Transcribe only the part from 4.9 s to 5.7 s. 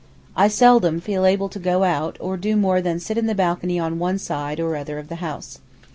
of the house.